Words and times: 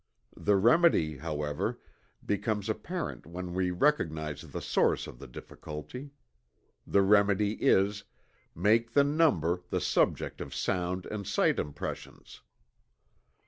The 0.35 0.55
remedy, 0.55 1.17
however, 1.17 1.79
becomes 2.25 2.69
apparent 2.69 3.27
when 3.27 3.53
we 3.53 3.69
recognize 3.69 4.41
the 4.41 4.59
source 4.59 5.05
of 5.05 5.19
the 5.19 5.27
difficulty. 5.27 6.09
The 6.87 7.03
remedy 7.03 7.53
is: 7.63 8.05
_Make 8.57 8.93
the 8.93 9.03
number 9.03 9.61
the 9.69 9.79
subject 9.79 10.41
of 10.41 10.55
sound 10.55 11.05
and 11.05 11.27
sight 11.27 11.59
impressions. 11.59 12.41